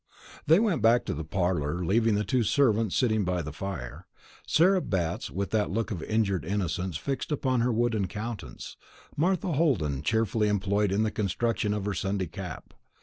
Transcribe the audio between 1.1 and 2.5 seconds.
the parlour, leaving the two